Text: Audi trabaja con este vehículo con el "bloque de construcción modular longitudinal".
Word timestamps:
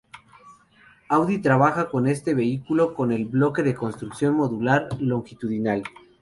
Audi 1.09 1.37
trabaja 1.43 1.91
con 1.91 2.07
este 2.07 2.33
vehículo 2.33 2.95
con 2.95 3.11
el 3.11 3.25
"bloque 3.25 3.61
de 3.61 3.75
construcción 3.75 4.33
modular 4.33 4.89
longitudinal". 4.99 5.83